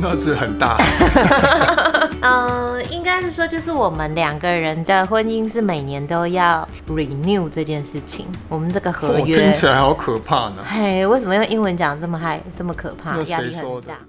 [0.00, 0.76] 那是很大。
[2.22, 8.26] 嗯， 应该是说，就是我们两个人的婚姻是每年都要 renew 这件事情。
[8.48, 10.64] 我们这个合哦约，听起来好可怕呢。
[10.64, 14.04] 嘿，为什么用英文讲这么嗨，这么可怕，那压力谁说的很大？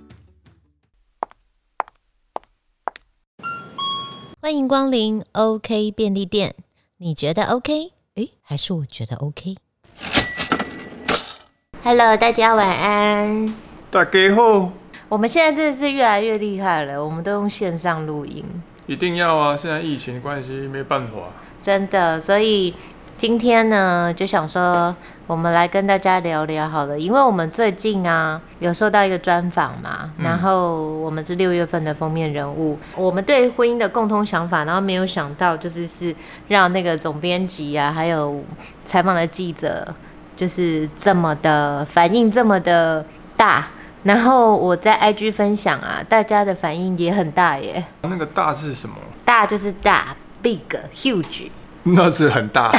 [4.41, 6.55] 欢迎光临 OK 便利店，
[6.97, 7.91] 你觉得 OK？
[8.15, 13.53] 诶，还是我觉得 OK？Hello，大家晚安。
[13.91, 14.71] 大家好，
[15.09, 18.45] 我们现在真的是越来越厉害了，我们都用线上录音，
[18.85, 19.57] 一定要啊！
[19.57, 21.13] 现在疫情关系没办法。
[21.59, 22.21] 真的。
[22.21, 22.75] 所以
[23.17, 36.15] 今天呢，就想说我们来跟大家聊聊好了，因为我们最近啊有收到一个专访嘛，嗯然后我们是六月份的封面人物，我们对婚姻的共同想法，然后没有想到就是是
[36.49, 38.43] 让那个总编辑啊，还有
[38.85, 39.87] 采访的记者，
[40.35, 43.03] 就是这么的反应这么的
[43.35, 43.69] 大。
[44.03, 48.95] 然后我在 IG 分享啊，大家的反应也很大耶，那个大是什么？
[49.25, 50.59] 大就是大，big
[50.93, 51.49] huge。
[51.95, 52.71] 那是很大。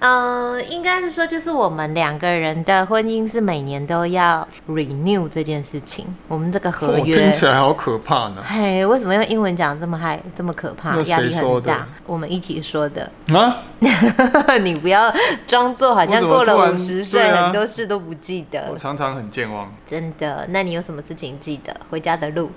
[0.00, 6.06] 嗯， 应该是说，就是我们两个人的婚姻是每年都要 renew 这件事情。
[6.28, 8.36] 我们这个合哦约，听起来好可怕呢。
[8.44, 11.86] 嘿，为什么用英文讲这么嗨，这么可怕，那压力很大？
[12.06, 13.10] 我们一起说的。
[13.32, 13.62] 啊？
[14.62, 15.12] 你不要
[15.46, 20.46] 装作好像过了五十岁，很多事都不记得我，常常很健忘，真的。
[20.50, 21.74] 那你有什么事情记得？
[21.90, 22.50] 回家的路，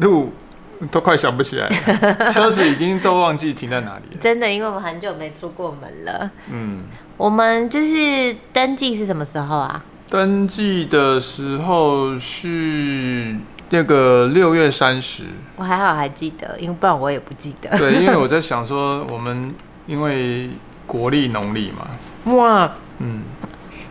[0.00, 0.32] 路
[0.92, 4.20] 都快想不起来了， 车子已经都忘记停在哪里了。
[4.22, 6.30] 真的，因为我们很久没出过门了。
[6.50, 6.84] 嗯，
[7.16, 9.84] 我们就是登记是什么时候啊？
[10.08, 13.34] 登记的时候是
[13.70, 15.24] 那个六月三十。
[15.56, 17.76] 我还好还记得，因为不然我也不记得。
[17.76, 19.52] 对，因为我在 想说，我们
[19.86, 20.48] 因为
[20.86, 23.22] 国历农历嘛，哇，嗯，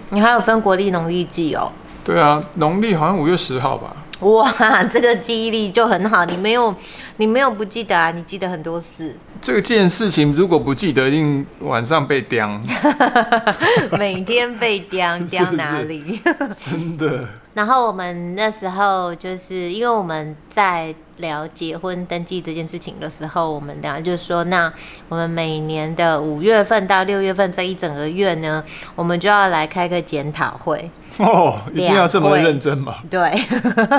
[0.10, 1.72] 你还有分国历、农历季哦。
[2.04, 3.94] 对啊，农历好像五月十号吧。
[4.22, 6.74] 哇，这个记忆力就很好，你没有，
[7.18, 12.60] 你没有不记得啊，你记得很多事，这件事情如果不记得，一定晚上被刁，
[14.00, 16.20] 每天被刁是刁哪里？
[16.58, 17.28] 真的。
[17.54, 24.72] 然后我们那时候就是因为我们在聊结婚登记这件事情的时候，我们俩就说，那
[25.10, 28.64] 我们每年的五月份到六月份这一整个月呢，
[28.96, 30.90] 我们就要来开个检讨会。
[31.26, 32.98] 哦，一定要这么认真吗？
[33.10, 33.32] 对，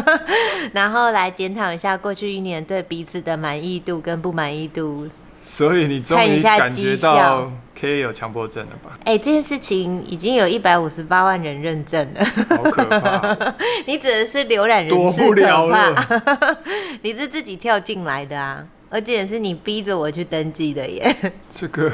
[0.72, 5.08] 然后来检讨一下过去一年对彼此的满意度跟不满意度。
[5.40, 8.98] 所以你终于感觉到效 K 有强迫症了吧？
[9.04, 12.24] 哎，这件事情已经有一百五十八万人认证了。
[12.50, 13.54] 好可怕！
[13.86, 16.58] 你指的是浏览人躲次不了了，
[17.02, 21.16] 你是自己跳进来的啊，而且是你逼着我去登记的耶。
[21.48, 21.90] 这个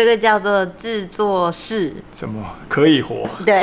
[0.00, 1.92] 这个叫做制作室。
[2.10, 3.28] 什么可以活？
[3.44, 3.62] 对。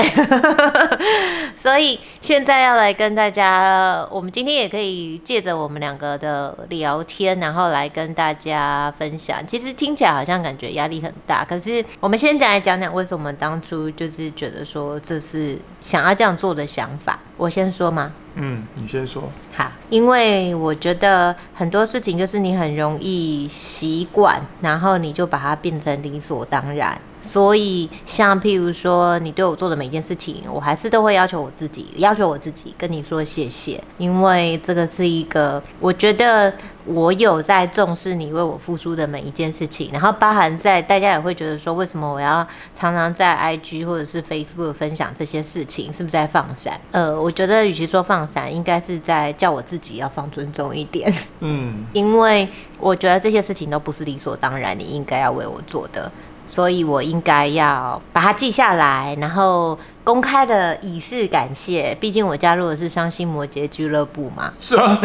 [1.57, 9.45] 所以现在要来跟大家，我们今天也可以借着我们两个的聊天，然后来跟大家分享。
[9.47, 17.19] 其实听起来好像感觉压力很大，可是我们先来讲讲为什么当初就是觉得说这是想要这样做的想法。
[17.35, 18.13] 我先说吗？
[18.39, 19.23] 嗯，你先说。
[19.55, 26.95] 好，因为我觉得很多事情就是你很容易习惯，然后你就把它变成理所当然。
[27.27, 36.51] 所以，像譬如说，你对我做的每一件事情，我还是都会要求我自己，要求我自己跟你说谢谢，因为这个是一个我觉得
[36.85, 46.79] 我有在重视你为我付出的每一件事情，然后包含在大家也会觉得说，为什么我要常常在 IG 或者是 Facebook 分享这些事情，是不是在放闪？
[46.91, 51.13] 呃，我觉得与其说放闪，应该是在叫我自己要放尊重一点。
[51.41, 52.47] 嗯， 因为
[52.79, 56.09] 我觉得这些事情都不是理所当然，你应该要为我做的，
[56.47, 61.93] 所以我应该要把它记下来，然后公开的以示感谢。
[61.99, 65.01] 毕竟我加入的是伤心摩羯俱乐部嘛，是啊，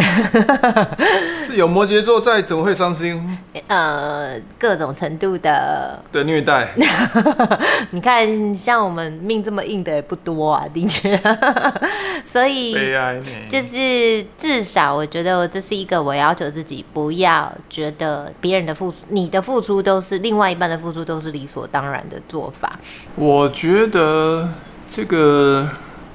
[1.45, 3.37] 是有摩羯座在，怎么会伤心
[3.67, 6.69] 呃，各种程度的，的虐待？
[7.91, 11.21] 你看像我们命这么硬的也不多啊，的确，
[12.25, 12.73] 所以？
[13.49, 22.79] 就是至少我觉得这是一个我要求自己不要觉得别人的付出、你的付出都是另外一半的付出都是理所当然的做法。
[23.17, 24.49] 我觉得
[24.94, 25.67] 这个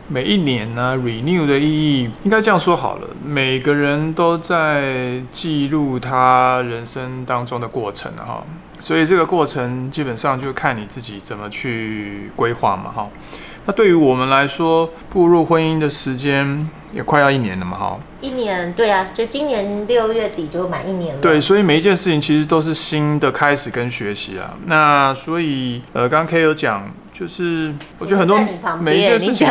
[0.08, 8.44] 每一年呢、renew 的意义应该这样说好了，每个人都在记录他人生当中的过程哈，
[8.80, 13.04] 所以这个过程基本上就看你自己怎么去规划嘛哈。
[13.68, 18.00] 那对于我们来说，步入婚姻的时间也快要一年了嘛哈。
[18.22, 21.22] 一年，对啊，就今年六月底就满一年了。
[21.22, 24.56] 对，所以每一件事情其实都是新的开始跟学习啊。
[24.68, 28.40] 那所以呃，刚刚 K 有讲，就是我觉得很多
[28.80, 29.48] 每一件，事情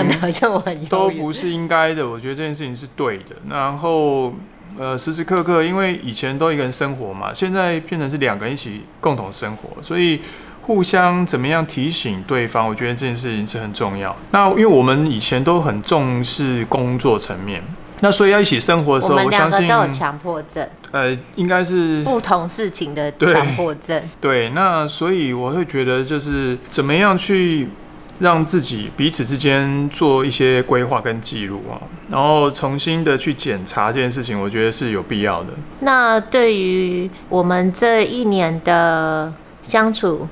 [0.89, 3.37] 都不是应该的，我觉得这件事情是对的。
[3.51, 4.33] 然后
[4.79, 10.21] 呃，时时刻刻，因为以前都一个人生活嘛，现在变成是两个人一起共同生活，所以
[10.67, 14.15] 互相怎么样提醒对方，我觉得这件事情是很重要。
[14.33, 17.63] 那因为我们以前都很重视工作层面，
[18.01, 24.03] 那所以要一起生活的时候，我相信两个都有强迫症，呃，应该是不同事情的强迫症。
[24.21, 27.69] 对，那所以我会觉得就是怎么样去
[28.19, 31.79] 让自己彼此之间做一些规划跟记录啊，
[32.11, 35.51] 然后重新的去检查这件事情，我觉得是有必要的。
[35.81, 40.27] 那对于我们这一年的相处，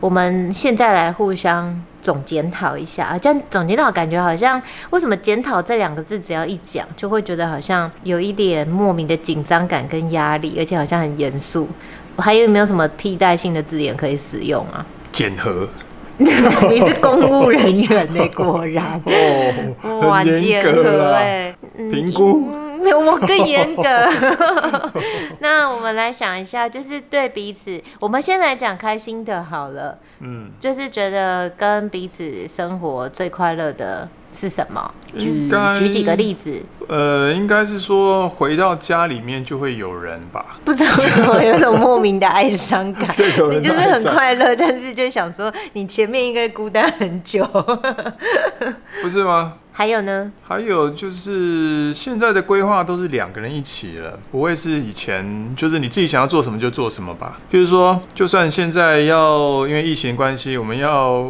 [0.00, 3.18] 我们现在来互相总检讨一下啊。
[3.18, 4.60] 这样总检讨感觉好像，
[4.90, 11.68] 为什么检讨这两个字只要一讲，就会觉得好像有一点莫名的紧张感跟压力，而且好像很严肃。
[12.16, 14.84] 我还有没有什么替代性的字眼可以使用啊？
[15.12, 15.68] 检核
[16.20, 18.84] 你是公务人员呢、果然。
[19.82, 23.82] 哦哇，检核哎、嗯评估嗯没有我更严格。
[25.40, 34.94] 那我们来想一下，就是对彼此，我们先来讲开心的好了，嗯，就是觉得跟彼此生活最快乐的是什么？
[35.18, 40.58] 举举几个例子，呃，应该是说回到家里面就会有人吧？
[40.64, 43.08] 不知道为什么有种莫名的哀伤感。
[43.50, 47.44] 你就是很快乐，但是就想说你前面应该孤单很久。
[49.02, 49.54] 不是吗？
[49.72, 50.30] 还有呢？
[50.46, 57.38] 还有就是现在的规划都是两个人一起了，不会是以前就是你自己想要做什么就做什么吧？
[57.50, 61.26] 比如说，就算现在要因为疫情关系，我们要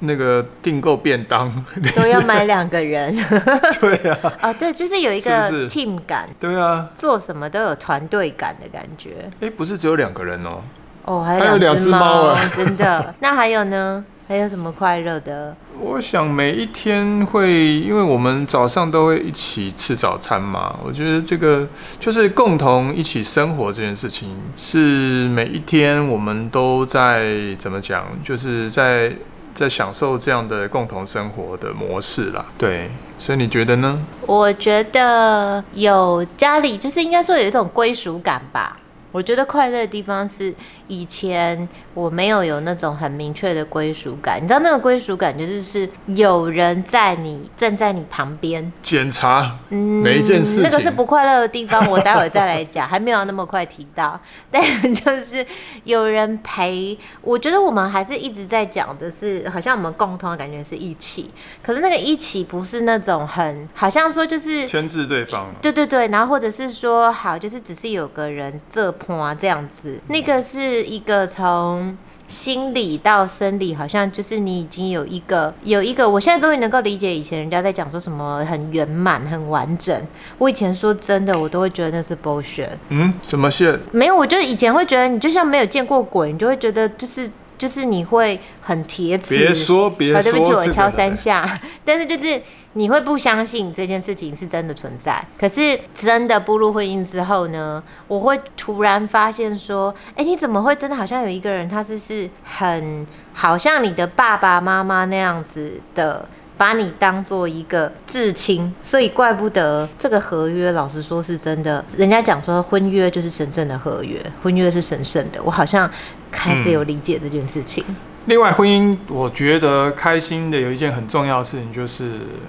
[0.00, 1.52] 那个订购便当，
[1.94, 3.14] 都要买两个人。
[3.80, 9.30] 对啊， 哦，对，就是有一个 team 感，对啊，做什么都有团队感的感觉。
[9.40, 10.62] 哎，不是只有两个人哦，
[11.04, 13.14] 哦，还还有有两只猫猫哎，真的。
[13.20, 14.04] 那还有呢？
[14.26, 15.56] 还有什么快乐的？
[15.80, 21.66] 我想每一天会，因为我们早上都会一起吃早餐嘛，我觉得这个
[21.98, 29.10] 就是共同一起生活这件事情，是每一天我们都在怎么讲，就是在
[29.58, 32.46] 在享受这样的共同生活的模式啦。
[32.56, 32.88] 对，
[33.18, 34.00] 所以你觉得呢？
[34.24, 38.78] 我觉得有家里，就是应该说有一种归属感吧。
[39.10, 40.54] 我觉得快乐的地方是
[40.88, 54.18] 以前我没有有那种很明确的归属感，你知道那个归属感就是是有人在你站在你旁边，检查嗯，每一件事情那个是不快乐的地方，我待会再来讲，还没有那么快提到。
[54.50, 54.62] 但
[54.94, 55.46] 就是
[55.84, 61.30] 有人陪，我觉得我们还是一直在讲的是，好像我们共同的感觉是一起，
[61.62, 64.66] 可是那个一起不是那种很，好像说就是。
[64.66, 65.48] 牵制对方。
[65.60, 71.96] 对对对，然后或者是说好，就是只是有个人这破啊这样子，那个是一个从
[72.26, 79.98] 心理到生理，好像就是你已经有一个有一个，我现在终于能够理解以前人家在讲说什么很圆满、很完整。
[80.36, 82.68] 我以前说真的，我都会觉得那是 bullshit。
[82.90, 83.80] 嗯，什么线？
[83.92, 89.36] 没有，我就以前会觉得你就像没有见过鬼，你就会觉得就是就是你会很铁齿。
[89.36, 91.60] 别说别对不起，我敲三下。
[91.84, 92.40] 但是就是
[92.74, 106.26] 你会不相信这件事情是真的存在，可是真的步入婚姻之后呢，我会突然发现说，哎、你怎么会真的好像有一个人，他是是很好像你的爸爸妈妈那样子的。
[106.58, 111.84] 把你当做一个至亲，所以怪不得这个合约，老实说是真的。
[111.96, 115.40] 人家讲说婚约就是神圣的合约，婚约是神圣的。
[115.44, 115.88] 我好像
[116.30, 117.84] 开始有理解这件事情。
[118.26, 122.04] 另外，婚姻我觉得开心的有一件很重要的事情，就是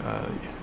[0.05, 0.19] 呃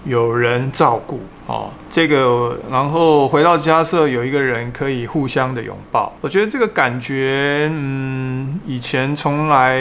[0.07, 9.77] 有人照顾哦，这个然后回到家时候有一个人可以互相的拥抱，我觉得这个感觉，嗯，以前从来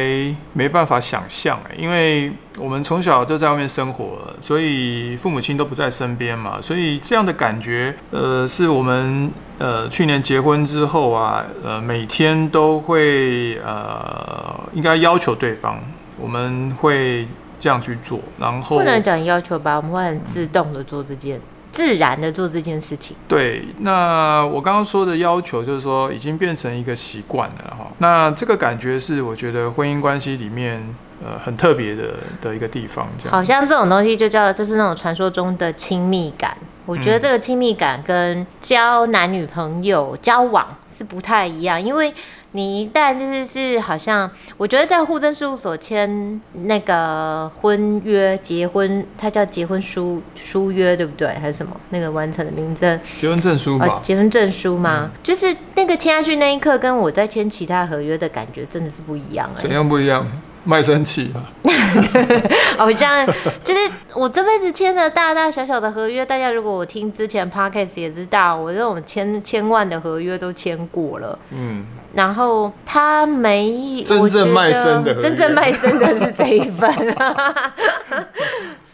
[0.53, 15.79] 没办法想象，因为我们从小就在外面生活，所以父母亲都不在身边嘛，所以这样的感觉，呃，是我们呃去年结婚之后啊，呃每天都会呃应该要求对方，
[16.19, 17.27] 我们会
[17.65, 21.41] 这样去做，然后不能讲要求吧，我们会很自动的做这件，
[21.71, 23.17] 自然的做这件事情。
[23.27, 27.87] 对，那我刚刚说的要求就是说，已经变成一个习惯了哈。
[27.97, 30.79] 那这个感觉是我觉得婚姻关系里面
[31.23, 33.31] 呃很特别的的一个地方，这样。
[33.31, 36.55] 好像这种东西就叫就是那种传说中的亲密感。
[36.85, 42.13] 我觉得这个亲密感跟交男女朋友交往是不太一样，因为
[42.55, 51.27] 你一旦就是是好像，我觉得在户政事务所签那个婚约、结婚，它叫结婚书书约，对不对？
[51.41, 52.97] 还是什么那个完成的名证？
[53.19, 55.11] 结婚证书呃吧，，结婚证书吗？
[55.21, 60.25] 就是那个签下去那一刻，跟我在签其他合约的感觉真的是不一样哎、怎样不一样？
[60.63, 61.51] 卖身契啊，
[62.77, 63.25] 哦，这样
[63.63, 63.79] 就是
[64.13, 71.37] 我这辈子签的大大小小的合约，大家如果我听之前 podcast 也知道，我这种千千万的合约都签过了。
[71.51, 77.15] 嗯，然后他没真正卖身的真正卖身的是这一份，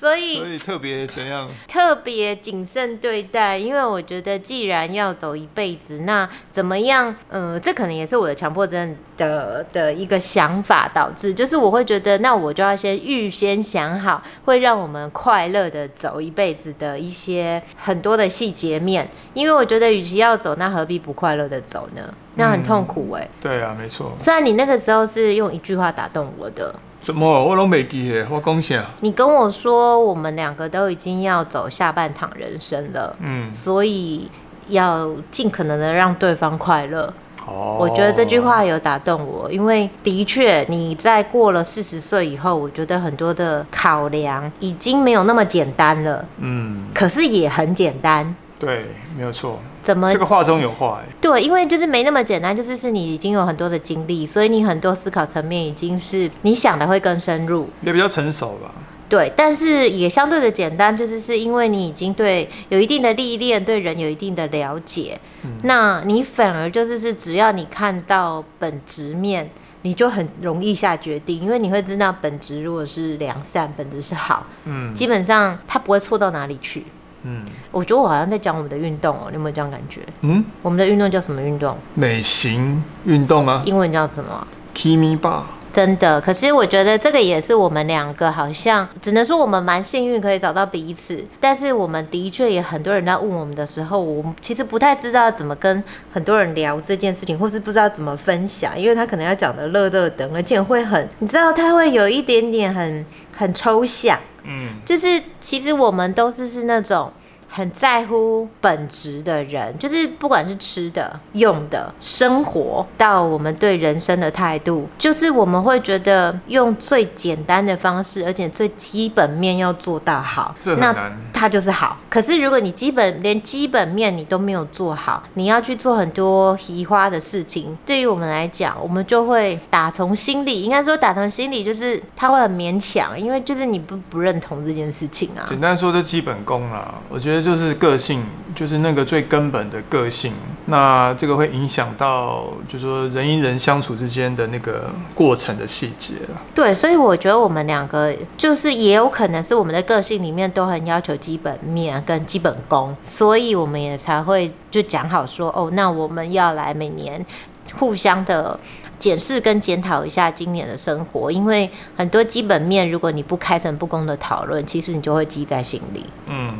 [0.01, 1.47] 所以所以特别怎样？
[1.67, 7.15] 特别谨慎对待，因为我觉得既然要走一辈子，那怎么样？
[7.29, 22.11] 呃，这可能也是我的强迫症的的一个想法导致，就是我会觉得，那我就要先预先想好，会让我们快乐的走一辈子的一些很多的细节面，因为我觉得，与其要走，那何必不快乐的走呢？
[22.33, 24.11] 那很痛苦哎、对啊，没错。
[24.17, 28.27] 虽然你那个时候是用一句话打动我的，怎么我拢没记得？
[28.29, 28.85] 我讲啥？
[28.99, 34.29] 你跟我说我们两个都已经要走下半场人生了，嗯，所以
[34.67, 37.11] 要尽可能的让对方快乐。
[37.47, 48.35] 哦，我觉得这句话有打动我，因为的确你在过了四十岁以后，我觉得很多的考量已经没有那么简单了，嗯，可是也很简单。
[48.61, 48.85] 对，
[49.17, 49.59] 没有错。
[49.81, 51.41] 怎么这个话中有话，哎，对？
[51.41, 57.67] 因为就是没那么简单，就是是你已经有很多的经历，所以你很多思考层面已经是你想的会更深入。
[57.81, 58.71] 也比较成熟吧。
[59.09, 69.49] 对，但是也相对的简单，就是是因为你已经对有一定的历练，对人有一定的了解，嗯那你反而就是是只要你看到本质面，
[69.81, 76.85] 你就很容易下决定，因为你会知道本质如果是良善，本质是好，嗯基本上它不会错到哪里去。
[77.23, 80.01] 嗯我觉得我好像在讲我们的运动哦，你有没有这样感觉？
[80.21, 81.77] 嗯，我们的运动叫什么运动？
[81.93, 85.43] 美型运动啊英文叫什么？，Kimi Bar。
[85.73, 103.05] 真的，可是我觉得这个也是我们两个好像只能说我们蛮幸运可以找到彼此，但是我们的确也很多人在问我们的时候，我们其实不太知道怎么跟很多人聊这件事情，或是不知道怎么分享，因为他可能要讲的乐乐等，而且会很，你知道他会有一点点很
[103.41, 104.75] 很抽象，嗯。
[104.85, 107.11] 就是其实我们都是是那种
[107.53, 120.95] 很在乎本职的人，就是不管是吃的、用的、生活，到我们对人生的态度，就是我们会觉得用最简单的方式，而且最基本面要做到好，那
[121.33, 121.97] 它就是好。
[122.09, 135.43] 可是如果你基本连基本面你都没有做好，你要去做很多移花的事情，对于我们来讲，我们就会打从心里，应该说打从心里就是他会很勉强，因为就是你不不认同这件事情啊。
[135.49, 136.93] 简单说，就基本功啦。
[137.09, 138.23] 我觉得就是个性，
[138.55, 140.33] 就是那个最根本的个性。
[140.65, 146.41] 那这个会影响到，就是说人与人相处之间的那个过程的细节啦。
[146.53, 157.25] 对，所以我觉得我们两个就是也有可能是我们的个性里面都很要求基本面跟基本功，所以我们也才会就讲好说，哦，那我们要来每年
[157.73, 158.59] 互相的。
[158.99, 161.67] 检视跟检讨一下今年的生活，因为
[161.97, 166.05] 很多基本面，如果你不开诚布公的讨论，其实你就会记在心里。
[166.27, 166.53] 嗯，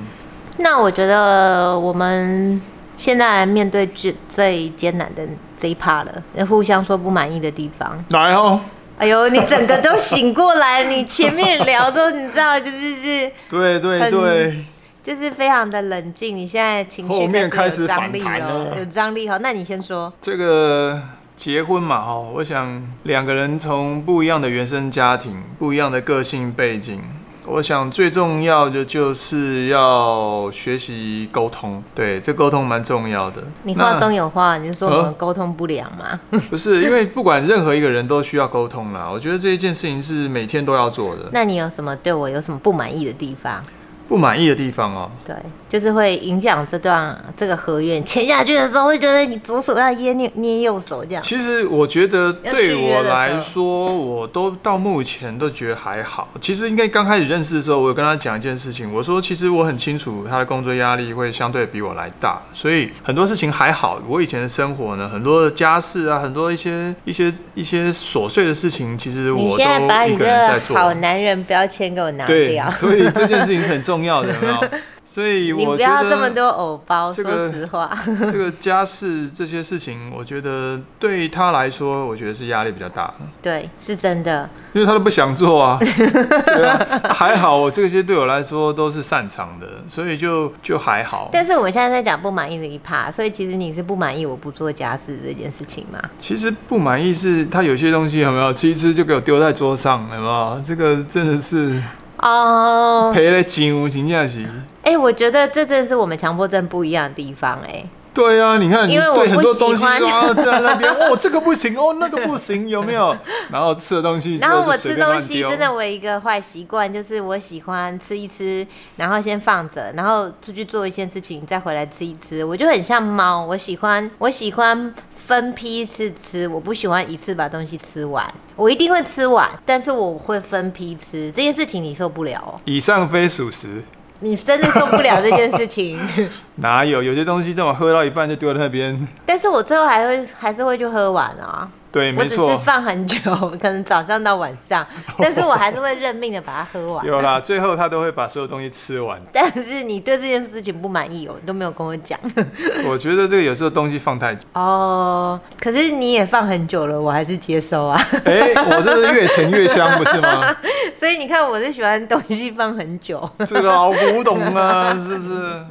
[0.57, 2.61] 那我觉得我们
[2.97, 5.27] 现在面对最最艰难的
[5.59, 8.03] 这一 part 了，互相说不满意的地方。
[8.11, 8.59] 来哦。
[8.97, 14.65] 哎呦，你整个都醒过来，你前面聊都你知道，就是是 对对对，
[15.03, 19.39] 就是非常的冷静，你现在情绪开始有张力了有张力哈。
[19.41, 21.01] 那你先说，这个
[21.35, 27.01] 结婚嘛，哦，我想两个人从不一样的原生家庭、不一样的个性背景，
[27.45, 31.83] 我想最重要的就是要学习沟通。
[31.95, 33.41] 对，这沟通蛮重要的。
[33.63, 36.19] 你话那中有话，你是说我们呃沟通不良吗？
[36.49, 41.29] 不是因为不管任何一个人都需要沟通啦，我觉得这一件事情是每天都要做的。
[41.31, 43.63] 那你有什么对我有什么不满意的地方？
[44.11, 45.33] 不满意的地方哦，对，
[45.69, 51.23] 就是会影响这段这个合约签下去的时候，会觉得你左手要捏捏捏右手这样。
[51.23, 56.27] 其实我觉得对我来说，我都到目前都觉得还好。
[56.41, 64.01] 其实应该刚开始认识的时候，我有跟他讲一件事情，我说其实我很清楚他的工作压力会相对比我来大，所以很多事情还好。
[64.09, 69.63] 我以前的生活呢，很多的家事啊，很多一些一些一些琐碎的事情，其实我都
[70.05, 70.75] 一个人在的做。
[70.75, 74.63] 好男人标签给我拿对掉，，所以这件事情很重要的，有没有？
[75.03, 77.11] 所以你我觉不要这么多偶包。
[77.11, 83.13] 这个说实话， 这个家事这些事情，我觉得对他来说，我觉得是压力比较大的。
[83.41, 84.49] 对，是真的。
[84.73, 91.29] 因为他都不想做啊， 对啊，还好我这些对我来说都是擅长的，所以就就还好。
[91.33, 95.99] 但是我们现在在讲不满意的一 part，所以其实你是不满意我不做家事这件事情吗？
[96.17, 100.61] 其实不满意是他有些东西有没有吃一吃就给我丢在桌上，有没有？
[100.63, 101.83] 这个真的是
[102.21, 104.45] 哦，赔了金无情价是。
[104.83, 113.15] 哎、我觉得这真的是我们强迫症不一样的地方、哎，对啊，你看你因为我对很多东西欢都要在那边，哦，这个不行，哦，那个不行，有没有？
[113.51, 118.65] 然后吃的东西然后我吃东西真的我有一个坏习惯，就是我喜欢吃一吃，
[118.97, 122.43] 然后先放着，然后出去做一件事情，再回来吃一吃。
[122.43, 124.93] 我就很像猫，我喜欢我喜欢
[125.25, 128.25] 分批次吃，我不喜欢一次把东西吃完。
[128.55, 131.31] 我一定会吃完，但是我会分批吃。
[131.31, 133.81] 这件事情你受不了哦，以上非属实，
[134.19, 135.99] 你真的受不了这件事情。
[136.57, 137.01] 哪有？
[137.01, 141.69] 有些东西等我喝到一半就丢在那边，但是我最后还会还是会去喝完啊。
[141.91, 143.19] 对，我只是，放很久，
[143.61, 144.85] 可能早上到晚上，
[145.19, 147.05] 但是我还是会认命的把它喝完。
[147.05, 149.21] 有啦，最后他都会把所有东西吃完。
[149.33, 152.17] 但是你对这件事情不满意哦，你都没有跟我讲。
[152.87, 158.01] 我觉得这个有时候东西放太久，哦，可是你也放很久了，我还是接收啊。
[158.23, 160.55] 哎、我这是越陈越香，不是吗？
[160.97, 163.29] 所以你看，我是喜欢东西放很久。
[163.39, 165.65] 这个老古董啊，是不是？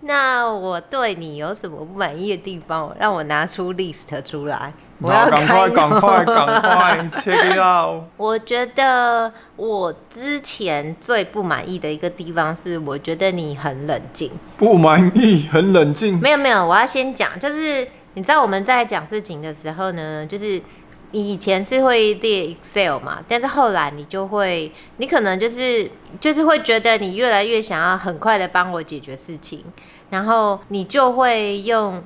[0.00, 2.92] 那我对你有什么不满意的地方？
[2.98, 4.72] 让我拿出 list 出来。
[5.02, 8.04] 我要赶快，开赶快，赶快， check it out。
[8.16, 14.30] 我觉得我之前最不满意的一个地方是，我觉得你很冷静。
[14.56, 16.18] 不满意，很冷静。
[16.20, 20.62] 没有没有，我要先讲，就是你知道我们在讲事情的时候呢，就是
[21.10, 25.90] 你以前是会列 Excel 嘛，但是后来你就会，你可能就是
[26.20, 29.64] 就是会觉得你越来越想要很快的帮我解决事情，
[30.10, 32.02] 然后你就会用。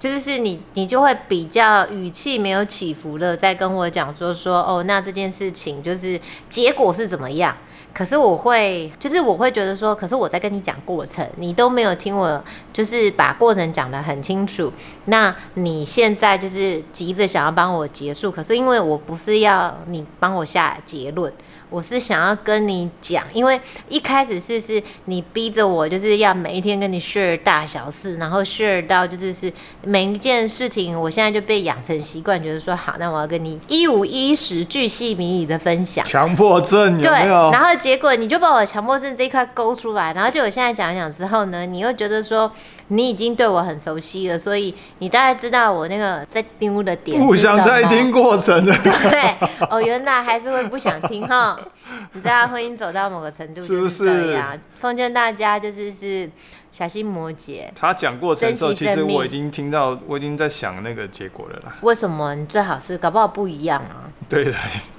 [0.00, 7.54] 就是你，你就会比较语气没有起伏的在跟我讲说说哦，那这件事情就是结果是怎么样？
[7.92, 12.42] 可是我会，就是我会觉得说，可是我在跟你讲过程，你都没有听我，
[12.72, 14.72] 就是把过程讲得很清楚。
[15.04, 21.30] 那你现在就是急着想要帮我结束，可是因为我不是要你帮我下结论，
[21.70, 23.58] 我是想要跟你讲，因为
[23.88, 29.52] 一开始是是你逼着我，就是要每一天跟你 share 大小事，然后 share 到就是是
[29.84, 36.04] 每一件事情，我现在就被养成习惯，觉得说好，那我要跟你一五一十、巨细靡遗的分享。
[36.04, 37.50] 强迫症有对，没有？
[37.52, 42.50] 然后结果你就把我强迫症这一块勾出来，然后就我现在讲一讲之后呢，你又觉得说
[42.90, 47.20] 你已经对我很熟悉了，所以你大概知道我那个在丢的点。
[47.20, 48.10] 不想再听。
[48.10, 48.76] 过程了。
[48.82, 49.34] 对，
[49.70, 51.56] 哦，原来还是会不想听哈。
[52.12, 56.28] 你知道婚姻走到某个程度是不就是这样，奉劝大家就是是
[56.72, 57.62] 小心摩羯。
[57.74, 61.76] 他讲过程的时候，其实我已经听到，我已经在想那个结果了啦。
[61.82, 64.08] 为什么你最好是搞不好不一样啊？
[64.28, 64.56] 对了，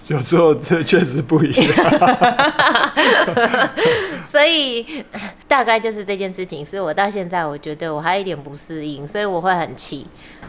[0.07, 1.65] 有时候这确实不一样。
[4.29, 5.05] 所以
[5.47, 10.05] 大概就是这件事情，是我到现在我觉得我还有一点不适应，所以我会很气。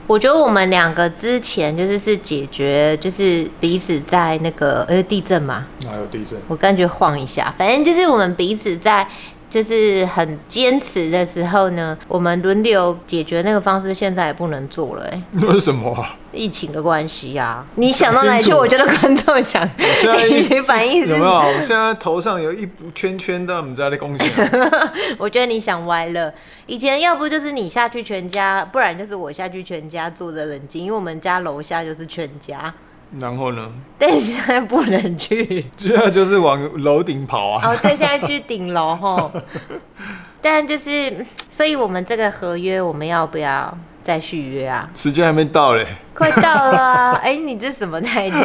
[0.08, 6.36] 我觉得我们两个之前就是是解决，就是彼此在那个呃地震嘛，哪有地震？
[6.48, 9.06] 我感觉晃一下，反正就是我们彼此在
[9.52, 16.16] 就是很坚持的时候呢，我们轮流解决那个方式，现在也不能做了、欸，为什么啊？
[16.32, 17.62] 疫情的关系啊。
[17.74, 18.54] 你想到哪里去？
[18.54, 19.68] 我觉得观众想
[20.00, 21.30] 现在 一起反应是有没有？
[21.30, 24.32] 我现在头上有一圈圈的，我们在那恭喜。
[25.18, 26.32] 我觉得你想歪了。
[26.64, 32.72] 以前要不就是你下去全家，不然就是我下去全家坐着冷静，因为我们家楼下就是全家，
[33.20, 33.70] 然后呢？
[33.98, 35.66] 但现在不能去。
[35.76, 37.68] 现在就是往楼顶跑啊。
[37.68, 39.30] 哦，对，现在去顶楼吼。
[40.40, 44.90] 但就是，所以我们这个合约，我们要不要再续约啊？
[44.94, 47.12] 时间还没到嘞，快到了啊！
[47.22, 48.36] 哎、你这什么态度？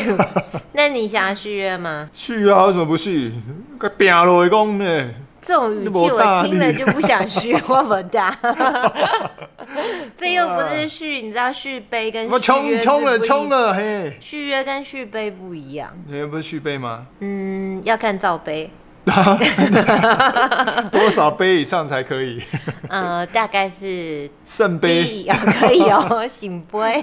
[0.73, 2.08] 那你想要续约吗？
[2.13, 3.34] 续啊，为什么不续？
[3.80, 5.10] 快拼落来讲呢？
[5.47, 8.38] 这种语气我听了就不想续， 我不大。
[10.19, 14.17] 这又不是续，你知道续杯跟我续约冲冲了是不一冲了嘿！
[14.19, 17.05] 续约跟续杯不一样，你不是续杯吗？
[17.21, 18.69] 嗯，要看罩杯，
[20.91, 22.43] 多少杯以上才可以？
[22.89, 27.01] 呃，大概是圣杯哦，可以哦，醒杯。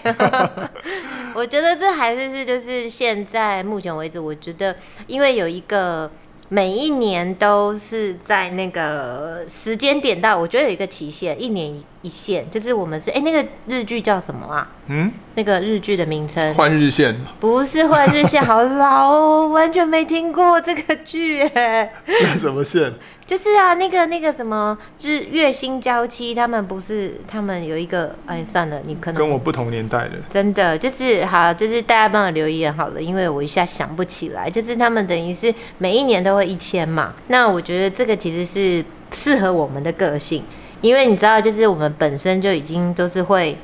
[1.34, 4.76] 我觉得这还是是就是现在目前为止，我觉得
[5.06, 6.10] 因为有一个
[6.50, 14.70] 每一年都是在那个时间点到，我觉得有一个期限，一年一一线，就是我们是哎、那个日剧叫什么啊？
[14.88, 21.90] 嗯，那个日剧的名称换日线，不是《换日线》，好老哦，完全没听过这个剧哎。
[22.06, 22.92] 那什么线？
[23.26, 30.12] 就是啊，那个那个什么就是月薪娇妻，他们不是他们有一个哎，算了，你可能跟我不同年代的。
[30.28, 34.50] 真的就是好，就是大家帮我留言好了，因为我一下想不起来。
[34.50, 40.42] 就是他们等于是每一年都会一千嘛，那我觉得这个其实是适合我们的个性，
[40.82, 43.56] 因为你知道，就是我们本身就已经都是会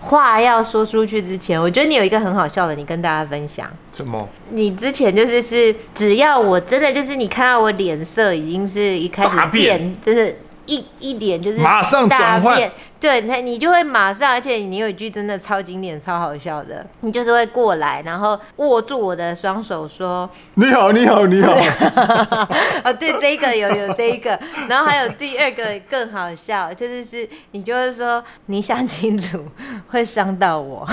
[0.00, 3.70] 话要说出去之前，我觉得你有一个很好笑的，你跟大家分享。
[3.96, 4.28] 什么？
[4.50, 10.34] 你之前就是是，只要我真的就是你看到我脸色已经是一开始变变，真的。
[10.68, 12.72] 一一脸就是马上大转换变，
[13.06, 21.52] 对，那你就会马上，而且你有一句真的超经典、超好笑的，你就是会过来，然后握住我的双手说你好，你好，你好。
[22.82, 24.36] “哦，对，这一个有有这一个。”
[24.68, 29.46] 然后还有第二个更好笑，就是是你就会说你想清楚，
[29.86, 30.84] 会伤到我。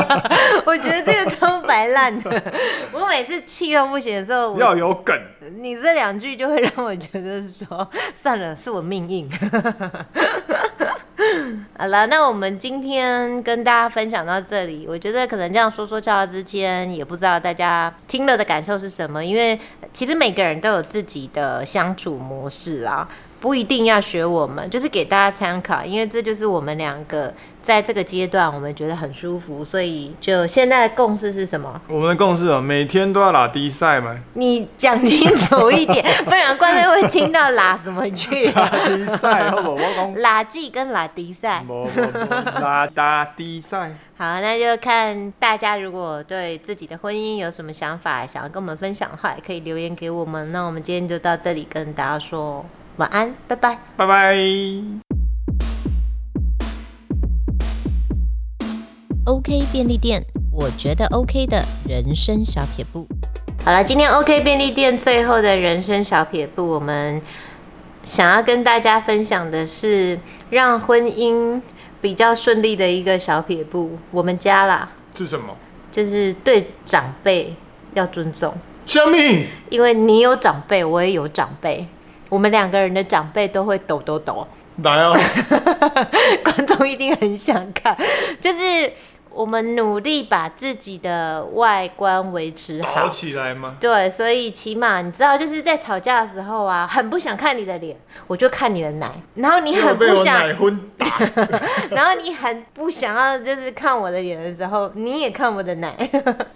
[0.64, 2.42] 我觉得这个超白烂的。
[2.90, 5.14] 我每次气到不行的时候，我要有梗。
[5.50, 9.28] 你这两句就会让我觉得说，算了，是我命硬。
[11.76, 14.86] 好了，那我们今天跟大家分享到这里。
[14.88, 19.58] 我觉得可能这样说说笑笑之间，也不知道大家听了的感受是什么，因为
[19.92, 23.08] 其实每个人都有自己的相处模式啊，
[23.44, 27.30] 不一定要学我们，就是给大家参考，因为这就是我们两个
[27.62, 31.78] 在这个阶段我们觉得很舒服，所以就现在的共识是什么？
[31.86, 38.78] 我们的共识哦，每天都要拉低赛嘛，你讲清楚一点， 不然观众会听到拉什么去打啊？
[38.86, 39.70] 低赛，好不好？
[39.74, 41.62] 我讲，拉季跟拉低赛。
[41.68, 43.94] 无无无，打打低赛。
[44.16, 50.50] 好，那就看大家如果对自己的婚姻有什么想法，想要跟我们分享的话，也可以留言给我们。
[50.50, 52.64] 那我们今天就到这里跟大家说
[52.96, 53.78] 晚安，拜拜。
[53.96, 54.36] 拜拜。
[59.26, 63.08] OK 便利店，我觉得 OK 的人生小撇步。
[63.64, 67.20] 好了，今天 OK 便利店最后的人生小撇步，我们
[68.04, 70.18] 想要跟大家分享的是
[70.50, 71.60] 让婚姻
[72.00, 73.98] 比较顺利的一个小撇步。
[74.10, 75.56] 我们家啦，是什么？
[75.90, 77.56] 就是对长辈
[77.94, 78.54] 要尊重，
[78.84, 79.46] 小米。
[79.70, 81.86] 因为你有长辈，我也有长辈，
[82.34, 84.44] 我们两个人的长辈都会抖抖抖。
[84.82, 85.16] 来哦，
[86.42, 87.96] 观众一定很想看，
[88.40, 88.92] 就是
[89.30, 93.08] 我们努力把自己的外观维持好。
[93.08, 93.76] 起来吗？
[93.78, 100.80] 对，所以起码你知道，就是在吵架的时候啊，很不想看你的脸，我就看你的奶，然后你很不想，我奶昏。
[101.94, 105.94] 然后你很不想要，就是看我的脸的时候，你也看我的奶。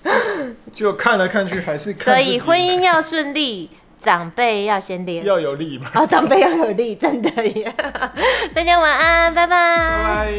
[0.75, 2.03] 就看来看去还是看。
[2.03, 5.25] 所以婚姻要顺利，长辈要先练。
[5.25, 5.91] 要有力嘛。
[5.95, 7.75] 哦，长辈要有力，真的耶！
[8.55, 9.49] 大家晚安，拜拜。
[9.49, 10.33] 拜拜。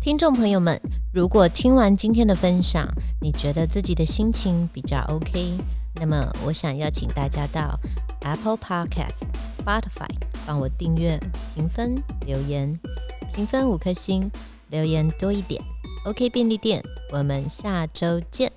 [0.00, 0.80] 听众朋友们，
[1.12, 2.86] 如果听完今天的分享，
[3.20, 5.56] 你觉得自己的心情比较 OK，
[5.94, 7.78] 那么我想邀请大家到
[8.22, 9.22] Apple Podcast、
[9.58, 10.08] Spotify
[10.46, 11.18] 帮我订阅、
[11.54, 12.78] 评分、留言，
[13.34, 14.30] 评分五颗星，
[14.68, 15.60] 留言多一点。
[16.04, 18.52] OK 便利店，我们下周见。